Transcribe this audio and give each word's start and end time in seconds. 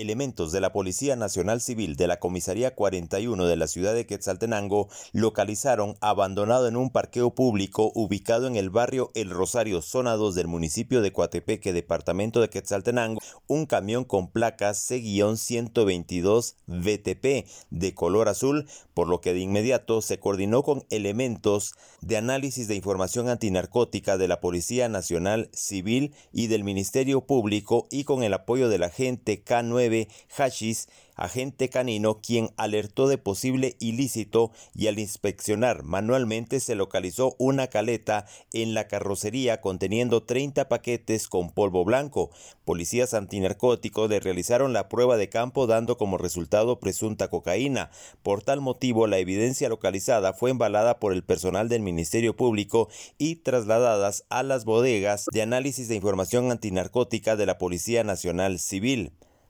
Elementos 0.00 0.50
de 0.50 0.62
la 0.62 0.72
Policía 0.72 1.14
Nacional 1.14 1.60
Civil 1.60 1.94
de 1.94 2.06
la 2.06 2.18
Comisaría 2.18 2.74
41 2.74 3.46
de 3.46 3.56
la 3.56 3.66
ciudad 3.66 3.94
de 3.94 4.06
Quetzaltenango 4.06 4.88
localizaron 5.12 5.94
abandonado 6.00 6.68
en 6.68 6.76
un 6.76 6.88
parqueo 6.88 7.34
público 7.34 7.92
ubicado 7.94 8.46
en 8.46 8.56
el 8.56 8.70
barrio 8.70 9.10
El 9.14 9.28
Rosario, 9.28 9.82
zona 9.82 10.14
2 10.14 10.34
del 10.34 10.48
municipio 10.48 11.02
de 11.02 11.12
Coatepeque, 11.12 11.74
departamento 11.74 12.40
de 12.40 12.48
Quetzaltenango, 12.48 13.20
un 13.46 13.66
camión 13.66 14.04
con 14.04 14.30
placas 14.30 14.78
C-122 14.78 16.54
VTP 16.66 17.46
de 17.68 17.94
color 17.94 18.30
azul, 18.30 18.66
por 18.94 19.06
lo 19.06 19.20
que 19.20 19.34
de 19.34 19.40
inmediato 19.40 20.00
se 20.00 20.18
coordinó 20.18 20.62
con 20.62 20.86
elementos 20.88 21.74
de 22.00 22.16
análisis 22.16 22.68
de 22.68 22.74
información 22.74 23.28
antinarcótica 23.28 24.16
de 24.16 24.28
la 24.28 24.40
Policía 24.40 24.88
Nacional 24.88 25.50
Civil 25.52 26.14
y 26.32 26.46
del 26.46 26.64
Ministerio 26.64 27.20
Público 27.20 27.86
y 27.90 28.04
con 28.04 28.22
el 28.22 28.32
apoyo 28.32 28.70
del 28.70 28.84
agente 28.84 29.44
K9 29.44 29.89
Hashis, 30.36 30.88
agente 31.16 31.68
canino, 31.68 32.20
quien 32.22 32.50
alertó 32.56 33.06
de 33.06 33.18
posible 33.18 33.76
ilícito 33.78 34.52
y 34.74 34.86
al 34.86 34.98
inspeccionar 34.98 35.82
manualmente 35.82 36.60
se 36.60 36.74
localizó 36.74 37.36
una 37.38 37.66
caleta 37.66 38.26
en 38.54 38.72
la 38.72 38.88
carrocería 38.88 39.60
conteniendo 39.60 40.22
30 40.22 40.68
paquetes 40.68 41.28
con 41.28 41.50
polvo 41.50 41.84
blanco. 41.84 42.30
Policías 42.64 43.12
antinarcóticos 43.12 44.08
le 44.08 44.20
realizaron 44.20 44.72
la 44.72 44.88
prueba 44.88 45.18
de 45.18 45.28
campo 45.28 45.66
dando 45.66 45.98
como 45.98 46.16
resultado 46.16 46.80
presunta 46.80 47.28
cocaína. 47.28 47.90
Por 48.22 48.42
tal 48.42 48.60
motivo, 48.60 49.06
la 49.06 49.18
evidencia 49.18 49.68
localizada 49.68 50.32
fue 50.32 50.50
embalada 50.50 50.98
por 51.00 51.12
el 51.12 51.22
personal 51.22 51.68
del 51.68 51.82
Ministerio 51.82 52.34
Público 52.34 52.88
y 53.18 53.36
trasladadas 53.36 54.24
a 54.30 54.42
las 54.42 54.64
bodegas 54.64 55.26
de 55.32 55.42
análisis 55.42 55.88
de 55.88 55.96
información 55.96 56.50
antinarcótica 56.50 57.36
de 57.36 57.46
la 57.46 57.58
Policía 57.58 58.04
Nacional 58.04 58.58
Civil. 58.58 59.12